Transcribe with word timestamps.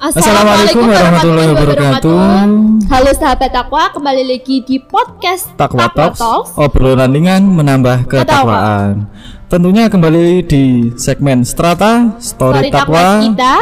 Assalamualaikum 0.00 0.88
warahmatullahi 0.88 1.48
wabarakatuh. 1.52 2.16
Halo 2.88 3.10
sahabat 3.12 3.52
takwa, 3.52 3.92
kembali 3.92 4.32
lagi 4.32 4.64
di 4.64 4.80
podcast 4.80 5.52
Takwa 5.60 5.92
Talks, 5.92 6.56
obrolan 6.56 7.12
ringan 7.12 7.44
menambah 7.44 8.08
ketakwaan. 8.08 9.04
Tentunya 9.52 9.92
kembali 9.92 10.40
di 10.48 10.88
segmen 10.96 11.44
Strata 11.44 12.16
Story, 12.16 12.64
Story 12.64 12.72
takwa 12.72 12.96
Takwa. 12.96 13.24
kita 13.28 13.54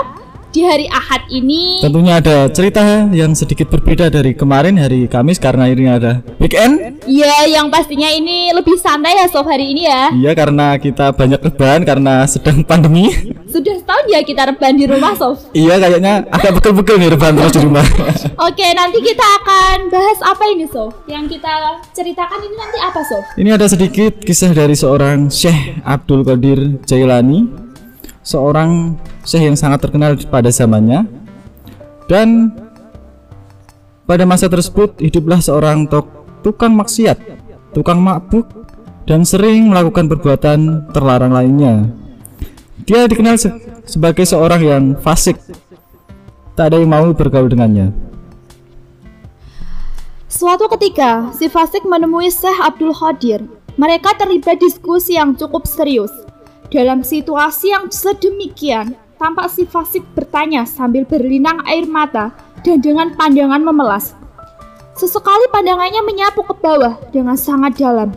di 0.59 0.67
hari 0.67 0.91
Ahad 0.91 1.31
ini. 1.31 1.79
Tentunya 1.79 2.19
ada 2.19 2.51
cerita 2.51 2.83
yang 3.15 3.31
sedikit 3.39 3.71
berbeda 3.71 4.11
dari 4.11 4.35
kemarin 4.35 4.75
hari 4.75 5.07
Kamis 5.07 5.39
karena 5.39 5.71
ini 5.71 5.87
ada 5.87 6.19
weekend. 6.43 6.99
Ya, 7.07 7.47
yang 7.47 7.71
pastinya 7.71 8.11
ini 8.11 8.51
lebih 8.51 8.75
santai 8.75 9.23
ya 9.23 9.31
Sof 9.31 9.47
hari 9.47 9.71
ini 9.71 9.87
ya. 9.87 10.11
Iya 10.11 10.35
karena 10.35 10.75
kita 10.83 11.15
banyak 11.15 11.39
rebahan 11.39 11.87
karena 11.87 12.27
sedang 12.27 12.67
pandemi. 12.67 13.07
Sudah 13.47 13.79
setahun 13.79 14.11
ya 14.11 14.19
kita 14.27 14.51
rebahan 14.51 14.75
di 14.75 14.91
rumah 14.91 15.15
Sof. 15.15 15.47
iya 15.55 15.79
kayaknya 15.79 16.27
agak 16.27 16.59
bekel-bekel 16.59 16.99
nih 16.99 17.15
rebahan 17.15 17.39
terus 17.39 17.55
di 17.55 17.63
rumah. 17.63 17.87
Oke, 18.51 18.67
nanti 18.75 18.99
kita 18.99 19.27
akan 19.39 19.77
bahas 19.95 20.19
apa 20.27 20.43
ini 20.51 20.67
Sof? 20.67 20.91
Yang 21.07 21.39
kita 21.39 21.79
ceritakan 21.95 22.39
ini 22.43 22.57
nanti 22.59 22.79
apa 22.83 23.01
Sof? 23.07 23.25
Ini 23.39 23.55
ada 23.55 23.71
sedikit 23.71 24.19
kisah 24.27 24.51
dari 24.51 24.75
seorang 24.75 25.31
Syekh 25.31 25.87
Abdul 25.87 26.27
Qadir 26.27 26.83
Jailani, 26.83 27.47
seorang 28.27 28.99
syekh 29.29 29.53
yang 29.53 29.57
sangat 29.61 29.85
terkenal 29.85 30.17
pada 30.33 30.49
zamannya. 30.49 31.05
Dan 32.09 32.57
pada 34.09 34.25
masa 34.25 34.49
tersebut 34.49 34.97
hiduplah 34.97 35.45
seorang 35.45 35.85
tok 35.85 36.09
tukang 36.41 36.73
maksiat, 36.73 37.21
tukang 37.77 38.01
mabuk 38.01 38.49
dan 39.05 39.29
sering 39.29 39.69
melakukan 39.69 40.09
perbuatan 40.09 40.89
terlarang 40.97 41.37
lainnya. 41.37 41.93
Dia 42.89 43.05
dikenal 43.05 43.37
se- 43.37 43.53
sebagai 43.85 44.25
seorang 44.25 44.61
yang 44.65 44.85
fasik. 44.97 45.37
Tak 46.57 46.73
ada 46.73 46.81
yang 46.81 46.89
mau 46.89 47.13
bergaul 47.13 47.53
dengannya. 47.53 47.93
Suatu 50.29 50.69
ketika, 50.77 51.33
si 51.37 51.49
Fasik 51.49 51.85
menemui 51.85 52.29
Syekh 52.33 52.61
Abdul 52.61 52.93
Qadir. 52.97 53.45
Mereka 53.79 54.17
terlibat 54.19 54.61
diskusi 54.61 55.17
yang 55.17 55.37
cukup 55.37 55.65
serius. 55.65 56.11
Dalam 56.69 57.01
situasi 57.01 57.73
yang 57.73 57.89
sedemikian, 57.89 58.93
tampak 59.19 59.51
si 59.51 59.67
Fasik 59.67 60.07
bertanya 60.15 60.63
sambil 60.63 61.03
berlinang 61.03 61.61
air 61.67 61.85
mata 61.91 62.31
dan 62.63 62.79
dengan 62.79 63.13
pandangan 63.19 63.61
memelas. 63.61 64.15
Sesekali 64.95 65.51
pandangannya 65.51 66.03
menyapu 66.07 66.47
ke 66.47 66.55
bawah 66.59 66.99
dengan 67.11 67.35
sangat 67.35 67.79
dalam. 67.79 68.15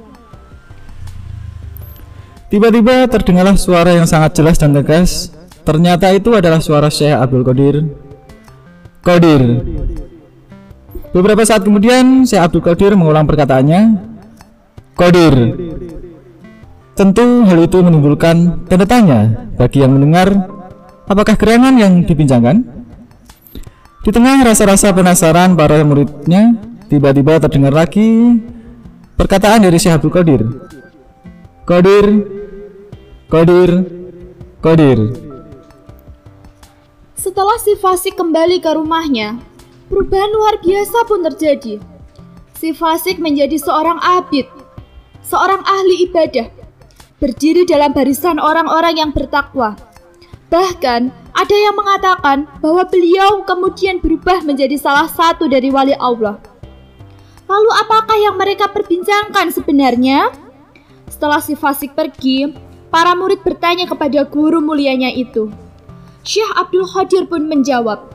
Tiba-tiba 2.50 3.10
terdengarlah 3.10 3.58
suara 3.58 3.98
yang 3.98 4.06
sangat 4.06 4.38
jelas 4.38 4.58
dan 4.62 4.74
tegas. 4.78 5.34
Ternyata 5.62 6.10
itu 6.12 6.34
adalah 6.34 6.58
suara 6.58 6.90
Syekh 6.90 7.14
Abdul 7.16 7.46
Qadir. 7.46 7.76
Qadir. 9.06 9.42
Beberapa 11.14 11.46
saat 11.46 11.64
kemudian 11.64 12.26
Syekh 12.26 12.44
Abdul 12.44 12.66
Qadir 12.66 12.92
mengulang 12.98 13.30
perkataannya. 13.30 13.82
Qadir. 14.98 15.36
Tentu 16.92 17.48
hal 17.48 17.60
itu 17.64 17.78
menimbulkan 17.80 18.68
tanda 18.68 18.84
tanya 18.84 19.48
bagi 19.56 19.80
yang 19.80 19.96
mendengar 19.96 20.51
apakah 21.12 21.36
gerangan 21.36 21.76
yang 21.76 22.08
dibincangkan? 22.08 22.64
Di 24.02 24.10
tengah 24.10 24.48
rasa-rasa 24.48 24.96
penasaran 24.96 25.54
para 25.60 25.84
muridnya, 25.84 26.56
tiba-tiba 26.88 27.38
terdengar 27.44 27.76
lagi 27.76 28.40
perkataan 29.20 29.68
dari 29.68 29.78
Syekh 29.78 30.00
Abdul 30.00 30.14
Qadir. 30.16 30.42
Qadir, 31.68 32.06
Qadir, 33.30 33.72
Qadir. 34.64 35.00
Setelah 37.14 37.62
si 37.62 37.78
Fasik 37.78 38.18
kembali 38.18 38.58
ke 38.58 38.74
rumahnya, 38.74 39.38
perubahan 39.92 40.32
luar 40.34 40.58
biasa 40.58 41.06
pun 41.06 41.22
terjadi. 41.22 41.78
Si 42.58 42.74
Fasik 42.74 43.22
menjadi 43.22 43.62
seorang 43.62 44.02
abid, 44.02 44.50
seorang 45.22 45.62
ahli 45.62 46.10
ibadah, 46.10 46.50
berdiri 47.22 47.70
dalam 47.70 47.94
barisan 47.94 48.42
orang-orang 48.42 48.98
yang 48.98 49.12
bertakwa. 49.14 49.91
Bahkan, 50.52 51.02
ada 51.32 51.56
yang 51.56 51.80
mengatakan 51.80 52.44
bahwa 52.60 52.84
beliau 52.84 53.48
kemudian 53.48 54.04
berubah 54.04 54.44
menjadi 54.44 54.76
salah 54.76 55.08
satu 55.08 55.48
dari 55.48 55.72
wali 55.72 55.96
Allah. 55.96 56.36
Lalu 57.48 57.72
apakah 57.80 58.18
yang 58.20 58.36
mereka 58.36 58.68
perbincangkan 58.68 59.48
sebenarnya? 59.56 60.28
Setelah 61.08 61.40
si 61.40 61.56
Fasik 61.56 61.96
pergi, 61.96 62.52
para 62.92 63.16
murid 63.16 63.48
bertanya 63.48 63.88
kepada 63.88 64.28
guru 64.28 64.60
mulianya 64.60 65.08
itu. 65.08 65.48
Syekh 66.28 66.52
Abdul 66.60 66.84
Qadir 66.84 67.24
pun 67.32 67.48
menjawab, 67.48 68.12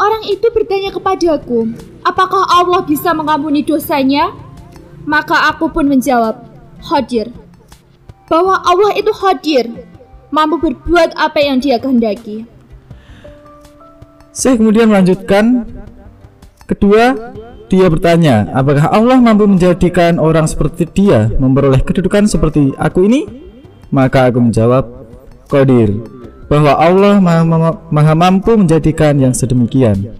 Orang 0.00 0.24
itu 0.24 0.48
bertanya 0.48 0.96
kepadaku, 0.96 1.76
apakah 2.08 2.48
Allah 2.48 2.80
bisa 2.88 3.12
mengampuni 3.12 3.60
dosanya? 3.60 4.32
Maka 5.04 5.52
aku 5.52 5.68
pun 5.68 5.84
menjawab, 5.84 6.40
Qadir, 6.80 7.28
bahwa 8.32 8.64
Allah 8.64 8.96
itu 8.96 9.12
hadir, 9.12 9.89
mampu 10.30 10.56
berbuat 10.62 11.18
apa 11.18 11.38
yang 11.42 11.58
dia 11.58 11.76
kehendaki. 11.76 12.46
Syekh 14.30 14.62
kemudian 14.62 14.88
melanjutkan. 14.88 15.66
Kedua, 16.70 17.34
dia 17.66 17.86
bertanya, 17.90 18.46
apakah 18.54 18.86
Allah 18.94 19.18
mampu 19.18 19.42
menjadikan 19.50 20.22
orang 20.22 20.46
seperti 20.46 20.86
dia 20.86 21.26
memperoleh 21.34 21.82
kedudukan 21.82 22.30
seperti 22.30 22.70
aku 22.78 23.10
ini? 23.10 23.26
Maka 23.90 24.30
aku 24.30 24.38
menjawab, 24.38 24.86
Qadir, 25.50 25.98
bahwa 26.46 26.78
Allah 26.78 27.18
maha, 27.18 27.42
maha- 27.42 27.78
maha 27.90 28.14
mampu 28.14 28.54
menjadikan 28.54 29.18
yang 29.18 29.34
sedemikian. 29.34 30.14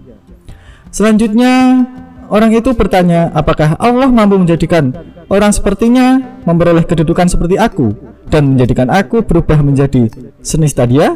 Selanjutnya, 0.91 1.87
orang 2.27 2.51
itu 2.51 2.75
bertanya, 2.75 3.31
apakah 3.31 3.79
Allah 3.79 4.11
mampu 4.11 4.35
menjadikan 4.35 4.91
orang 5.31 5.55
sepertinya 5.55 6.19
memperoleh 6.43 6.83
kedudukan 6.83 7.31
seperti 7.31 7.55
aku 7.55 8.10
dan 8.31 8.55
menjadikan 8.55 8.87
aku 8.87 9.21
berubah 9.21 9.59
menjadi 9.59 10.07
senista 10.39 10.87
dia? 10.87 11.13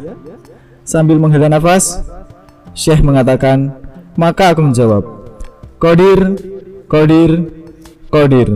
Sambil 0.84 1.18
menghela 1.18 1.48
nafas, 1.48 2.04
Syekh 2.76 3.02
mengatakan, 3.02 3.74
maka 4.20 4.52
aku 4.52 4.62
menjawab, 4.62 5.04
Qadir, 5.80 6.38
Qadir, 6.92 7.32
Qadir, 8.12 8.50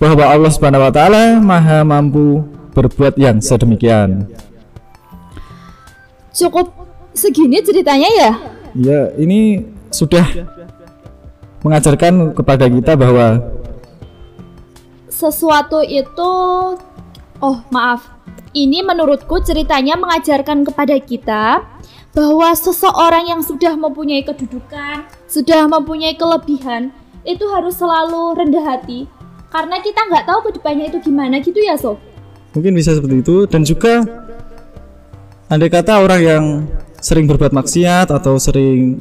bahwa 0.00 0.24
Allah 0.24 0.50
Subhanahu 0.50 0.82
wa 0.88 0.92
taala 0.92 1.38
Maha 1.38 1.84
mampu 1.84 2.42
berbuat 2.74 3.14
yang 3.20 3.38
sedemikian. 3.44 4.26
Cukup 6.32 6.72
segini 7.16 7.60
ceritanya 7.64 8.10
ya? 8.10 8.32
Ya, 8.76 9.00
ini 9.16 9.64
sudah 9.88 10.24
mengajarkan 11.64 12.36
kepada 12.36 12.68
kita 12.68 12.92
bahwa 12.96 13.40
Sesuatu 15.08 15.80
itu, 15.80 16.32
oh 17.40 17.60
maaf, 17.72 18.06
ini 18.56 18.80
menurutku 18.80 19.40
ceritanya 19.44 19.96
mengajarkan 19.96 20.64
kepada 20.64 20.96
kita 21.00 21.64
bahwa 22.16 22.48
seseorang 22.56 23.28
yang 23.28 23.42
sudah 23.44 23.76
mempunyai 23.76 24.24
kedudukan, 24.24 25.04
sudah 25.28 25.68
mempunyai 25.68 26.16
kelebihan, 26.16 26.88
itu 27.28 27.44
harus 27.52 27.76
selalu 27.76 28.38
rendah 28.40 28.64
hati. 28.64 29.04
Karena 29.52 29.80
kita 29.80 30.00
nggak 30.10 30.24
tahu 30.26 30.38
ke 30.48 30.50
depannya 30.58 30.90
itu 30.90 30.98
gimana 31.00 31.38
gitu 31.40 31.56
ya 31.62 31.78
Sof. 31.78 31.96
mungkin 32.56 32.72
bisa 32.72 32.96
seperti 32.96 33.20
itu 33.20 33.44
dan 33.44 33.68
juga 33.68 34.00
andai 35.52 35.68
kata 35.68 36.00
orang 36.00 36.20
yang 36.24 36.44
sering 37.04 37.28
berbuat 37.28 37.52
maksiat 37.52 38.08
atau 38.08 38.40
sering 38.40 38.96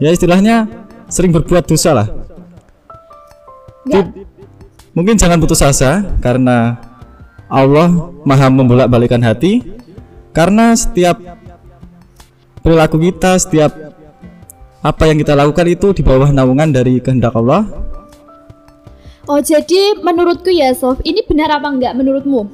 ya 0.00 0.08
istilahnya 0.08 0.64
sering 1.12 1.28
berbuat 1.28 1.68
dosa 1.68 1.92
lah 1.92 2.08
Nggak, 3.86 4.04
Mungkin 4.96 5.14
jangan 5.20 5.36
putus 5.38 5.60
asa 5.60 6.02
karena 6.24 6.80
Allah 7.46 8.12
maha 8.26 8.50
membolak-balikan 8.50 9.22
hati 9.22 9.62
karena 10.34 10.74
setiap 10.74 11.16
perilaku 12.60 12.98
kita, 12.98 13.38
setiap 13.38 13.70
apa 14.82 15.02
yang 15.06 15.18
kita 15.22 15.38
lakukan 15.38 15.66
itu 15.70 15.94
di 15.94 16.02
bawah 16.02 16.30
naungan 16.34 16.74
dari 16.74 16.98
kehendak 16.98 17.34
Allah. 17.34 17.66
Oh 19.26 19.42
jadi 19.42 19.98
menurutku 19.98 20.50
ya 20.54 20.70
Sof, 20.74 21.02
ini 21.02 21.22
benar 21.26 21.58
apa 21.58 21.66
enggak 21.70 21.98
menurutmu? 21.98 22.46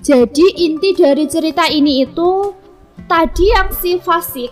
Jadi 0.00 0.64
inti 0.64 0.96
dari 0.96 1.28
cerita 1.28 1.68
ini 1.68 2.04
itu 2.04 2.54
tadi 3.04 3.52
yang 3.52 3.68
si 3.74 4.00
fasik 4.00 4.48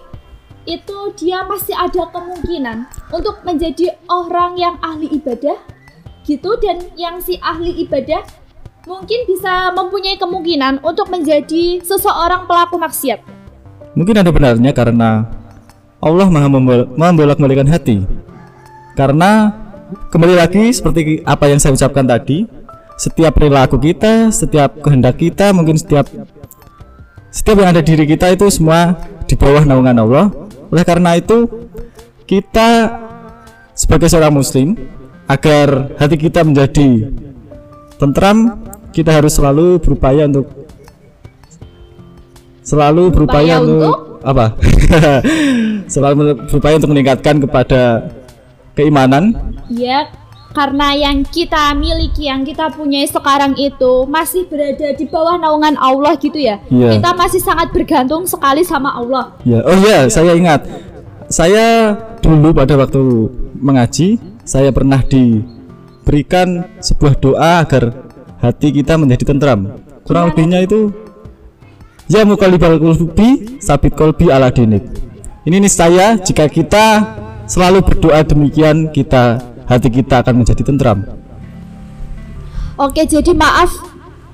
itu 0.65 0.99
dia 1.17 1.45
masih 1.45 1.77
ada 1.77 2.09
kemungkinan 2.09 2.89
untuk 3.13 3.45
menjadi 3.45 3.97
orang 4.09 4.57
yang 4.57 4.77
ahli 4.81 5.13
ibadah 5.13 5.61
gitu 6.25 6.57
dan 6.61 6.81
yang 6.97 7.21
si 7.21 7.37
ahli 7.45 7.85
ibadah 7.85 8.25
mungkin 8.85 9.25
bisa 9.25 9.73
mempunyai 9.73 10.21
kemungkinan 10.21 10.85
untuk 10.85 11.09
menjadi 11.09 11.81
seseorang 11.81 12.45
pelaku 12.45 12.77
maksiat. 12.77 13.21
Mungkin 13.97 14.21
ada 14.21 14.29
benarnya 14.29 14.77
karena 14.77 15.25
Allah 16.05 16.29
maha 16.29 16.49
membol- 16.53 16.89
membolak-balikan 16.93 17.65
hati. 17.65 18.05
Karena 18.93 19.57
kembali 20.13 20.37
lagi 20.37 20.69
seperti 20.69 21.25
apa 21.25 21.49
yang 21.49 21.57
saya 21.57 21.73
ucapkan 21.73 22.05
tadi, 22.05 22.45
setiap 23.01 23.41
perilaku 23.41 23.81
kita, 23.81 24.29
setiap 24.29 24.85
kehendak 24.85 25.17
kita, 25.17 25.51
mungkin 25.57 25.81
setiap 25.81 26.05
setiap 27.33 27.57
yang 27.65 27.73
ada 27.75 27.83
di 27.83 27.97
diri 27.97 28.05
kita 28.05 28.31
itu 28.37 28.47
semua 28.53 29.01
di 29.25 29.35
bawah 29.35 29.65
naungan 29.65 29.97
Allah. 29.97 30.27
Oleh 30.69 30.85
karena 30.85 31.17
itu, 31.17 31.49
kita 32.29 33.01
sebagai 33.73 34.13
seorang 34.13 34.31
muslim 34.31 34.77
agar 35.27 35.97
hati 35.99 36.21
kita 36.21 36.45
menjadi 36.45 37.11
tentram, 37.99 38.64
kita 38.95 39.11
harus 39.11 39.35
selalu 39.35 39.83
berupaya 39.83 40.31
untuk 40.31 40.47
selalu 42.63 43.11
berupaya, 43.11 43.59
Berupaya 43.59 43.67
untuk, 43.67 43.83
untuk? 43.83 43.99
apa? 44.25 44.47
selalu 45.93 46.15
berupaya 46.49 46.75
untuk 46.79 46.91
meningkatkan 46.95 47.37
kepada 47.43 47.83
keimanan 48.79 49.35
Ya, 49.73 50.13
karena 50.53 50.93
yang 50.93 51.25
kita 51.25 51.73
miliki, 51.75 52.29
yang 52.29 52.45
kita 52.45 52.69
punya 52.71 53.01
sekarang 53.09 53.57
itu 53.57 54.05
masih 54.05 54.45
berada 54.47 54.93
di 54.93 55.09
bawah 55.09 55.41
naungan 55.41 55.75
Allah 55.81 56.15
gitu 56.21 56.37
ya. 56.37 56.61
Iya. 56.69 57.01
Kita 57.01 57.11
masih 57.17 57.41
sangat 57.41 57.73
bergantung 57.73 58.29
sekali 58.29 58.61
sama 58.61 58.93
Allah. 58.93 59.35
Ya, 59.43 59.65
oh 59.65 59.79
ya, 59.83 60.07
saya 60.13 60.37
ingat. 60.37 60.69
Saya 61.33 61.97
dulu 62.21 62.53
pada 62.53 62.77
waktu 62.77 63.03
mengaji, 63.57 64.21
saya 64.45 64.69
pernah 64.69 65.01
diberikan 65.01 66.69
sebuah 66.79 67.17
doa 67.19 67.65
agar 67.65 68.04
hati 68.45 68.69
kita 68.77 69.01
menjadi 69.01 69.33
tentram. 69.33 69.81
Kurang 70.05 70.29
lebihnya 70.29 70.61
itu 70.61 70.93
Ya 72.05 72.21
mukalibal 72.21 72.77
kulbi 72.77 73.57
sabit 73.65 73.97
kolbi 73.97 74.29
ala 74.29 74.53
dinik. 74.53 74.85
Ini 75.49 75.57
niscaya 75.57 76.21
jika 76.21 76.53
kita 76.53 77.17
selalu 77.49 77.81
berdoa 77.81 78.21
demikian 78.21 78.93
kita 78.93 79.41
hati 79.65 79.89
kita 79.89 80.21
akan 80.21 80.45
menjadi 80.45 80.63
tentram. 80.69 81.01
Oke, 82.77 83.09
jadi 83.09 83.33
maaf 83.33 83.73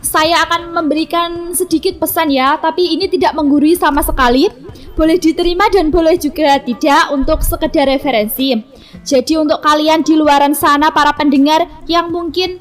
saya 0.03 0.43
akan 0.51 0.75
memberikan 0.75 1.55
sedikit 1.55 2.03
pesan 2.03 2.35
ya, 2.35 2.59
tapi 2.59 2.91
ini 2.91 3.07
tidak 3.07 3.39
menggurui 3.39 3.79
sama 3.79 4.03
sekali. 4.03 4.51
Boleh 4.99 5.23
diterima 5.23 5.71
dan 5.71 5.95
boleh 5.95 6.19
juga 6.19 6.59
tidak 6.59 7.15
untuk 7.15 7.47
sekedar 7.47 7.87
referensi. 7.87 8.59
Jadi 9.07 9.39
untuk 9.39 9.63
kalian 9.63 10.03
di 10.03 10.19
luaran 10.19 10.59
sana 10.59 10.91
para 10.91 11.15
pendengar 11.15 11.63
yang 11.87 12.11
mungkin 12.11 12.59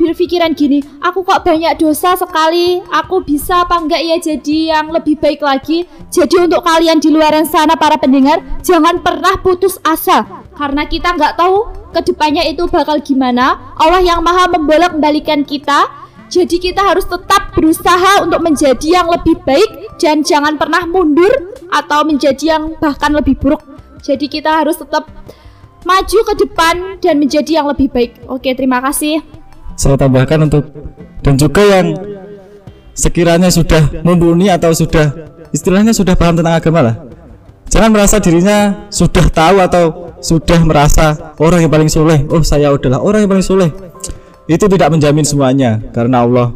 berpikiran 0.00 0.56
gini, 0.56 0.80
aku 1.04 1.20
kok 1.20 1.44
banyak 1.44 1.76
dosa 1.76 2.16
sekali, 2.16 2.80
aku 2.88 3.20
bisa 3.20 3.68
apa 3.68 3.76
enggak 3.76 4.00
ya 4.00 4.16
jadi 4.16 4.58
yang 4.80 4.88
lebih 4.88 5.20
baik 5.20 5.44
lagi. 5.44 5.84
Jadi 6.08 6.40
untuk 6.40 6.64
kalian 6.64 6.96
di 7.04 7.12
luaran 7.12 7.44
sana 7.44 7.76
para 7.76 8.00
pendengar, 8.00 8.40
jangan 8.64 9.04
pernah 9.04 9.36
putus 9.44 9.76
asa 9.84 10.24
karena 10.56 10.84
kita 10.84 11.16
nggak 11.16 11.40
tahu 11.40 11.72
ke 11.92 12.00
depannya 12.12 12.44
itu 12.44 12.68
bakal 12.68 13.00
gimana. 13.00 13.76
Allah 13.80 14.04
yang 14.04 14.20
maha 14.20 14.44
membolak 14.48 14.96
balikan 15.00 15.40
kita. 15.44 15.88
Jadi 16.30 16.62
kita 16.62 16.94
harus 16.94 17.08
tetap 17.10 17.50
berusaha 17.58 18.22
untuk 18.22 18.38
menjadi 18.38 19.02
yang 19.02 19.10
lebih 19.10 19.42
baik 19.42 19.98
dan 19.98 20.22
jangan 20.22 20.54
pernah 20.54 20.86
mundur 20.86 21.32
atau 21.74 22.06
menjadi 22.06 22.54
yang 22.54 22.78
bahkan 22.78 23.10
lebih 23.10 23.34
buruk. 23.34 23.58
Jadi 23.98 24.30
kita 24.30 24.62
harus 24.62 24.78
tetap 24.78 25.10
maju 25.82 26.18
ke 26.22 26.34
depan 26.38 27.02
dan 27.02 27.18
menjadi 27.18 27.58
yang 27.58 27.66
lebih 27.66 27.90
baik. 27.90 28.22
Oke, 28.30 28.54
terima 28.54 28.78
kasih. 28.78 29.39
Saya 29.80 29.96
tambahkan 29.96 30.44
untuk 30.44 30.68
dan 31.24 31.40
juga 31.40 31.64
yang 31.64 31.96
sekiranya 32.92 33.48
sudah 33.48 34.04
mumpuni 34.04 34.52
atau 34.52 34.76
sudah 34.76 35.08
istilahnya 35.56 35.96
sudah 35.96 36.12
paham 36.12 36.36
tentang 36.36 36.52
agama 36.60 36.80
lah. 36.84 36.96
Jangan 37.72 37.88
merasa 37.88 38.20
dirinya 38.20 38.90
sudah 38.92 39.24
tahu 39.32 39.56
atau 39.64 40.12
sudah 40.20 40.60
merasa 40.68 41.32
orang 41.40 41.64
yang 41.64 41.72
paling 41.72 41.88
soleh. 41.88 42.28
Oh 42.28 42.44
saya 42.44 42.68
adalah 42.68 43.00
orang 43.00 43.24
yang 43.24 43.30
paling 43.32 43.46
soleh. 43.46 43.72
Itu 44.44 44.68
tidak 44.68 44.92
menjamin 44.92 45.24
semuanya 45.24 45.80
karena 45.96 46.28
Allah 46.28 46.52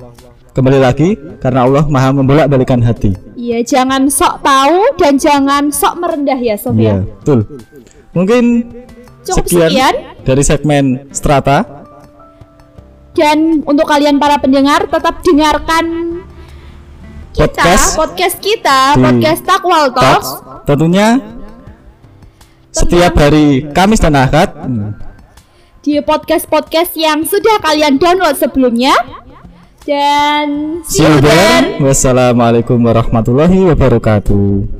kembali 0.52 0.78
lagi 0.84 1.16
karena 1.40 1.64
Allah 1.64 1.88
maha 1.88 2.12
membolak 2.12 2.52
balikan 2.52 2.84
hati. 2.84 3.16
Iya, 3.40 3.64
jangan 3.64 4.12
sok 4.12 4.44
tahu 4.44 5.00
dan 5.00 5.16
jangan 5.16 5.72
sok 5.72 5.96
merendah 5.96 6.36
ya, 6.36 6.60
Sof 6.60 6.76
ya. 6.76 7.00
Iya, 7.00 7.08
betul. 7.08 7.40
Mungkin 8.12 8.44
Cukup 9.24 9.48
sekian, 9.48 9.70
sekian. 9.72 9.94
dari 10.28 10.42
segmen 10.44 10.84
Strata. 11.08 11.83
Dan 13.14 13.62
untuk 13.62 13.86
kalian 13.86 14.18
para 14.18 14.42
pendengar 14.42 14.90
tetap 14.90 15.22
dengarkan 15.22 16.18
kita 17.34 17.62
Podcast 17.62 17.98
podcast, 17.98 18.36
kita, 18.42 18.78
podcast 18.98 19.40
Takwal 19.42 19.90
Talks 19.94 20.30
tentunya 20.66 21.18
setiap 22.74 23.14
hari 23.14 23.70
Kamis 23.70 24.02
dan 24.02 24.18
Ahad. 24.18 24.50
Di 25.84 26.00
podcast-podcast 26.00 26.96
yang 26.98 27.22
sudah 27.22 27.62
kalian 27.62 28.00
download 28.00 28.34
sebelumnya. 28.34 28.96
Dan 29.84 30.80
See 30.82 31.04
you 31.04 31.20
there. 31.20 31.76
Wassalamualaikum 31.78 32.80
warahmatullahi 32.80 33.68
wabarakatuh. 33.68 34.73